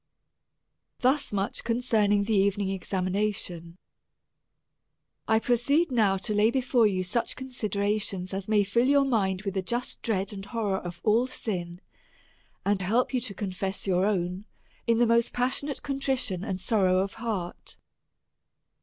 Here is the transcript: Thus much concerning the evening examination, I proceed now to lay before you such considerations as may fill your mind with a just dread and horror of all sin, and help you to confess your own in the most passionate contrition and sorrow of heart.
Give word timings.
Thus 1.01 1.31
much 1.31 1.63
concerning 1.63 2.23
the 2.23 2.33
evening 2.33 2.69
examination, 2.69 3.77
I 5.27 5.37
proceed 5.37 5.91
now 5.91 6.17
to 6.25 6.33
lay 6.33 6.49
before 6.49 6.87
you 6.87 7.03
such 7.03 7.35
considerations 7.35 8.33
as 8.33 8.47
may 8.47 8.63
fill 8.63 8.87
your 8.87 9.05
mind 9.05 9.43
with 9.43 9.55
a 9.57 9.61
just 9.61 10.01
dread 10.01 10.33
and 10.33 10.43
horror 10.43 10.79
of 10.79 11.01
all 11.03 11.27
sin, 11.27 11.81
and 12.65 12.81
help 12.81 13.13
you 13.13 13.21
to 13.21 13.35
confess 13.35 13.85
your 13.85 14.07
own 14.07 14.45
in 14.87 14.97
the 14.97 15.05
most 15.05 15.33
passionate 15.33 15.83
contrition 15.83 16.43
and 16.43 16.59
sorrow 16.59 16.97
of 16.97 17.13
heart. 17.21 17.77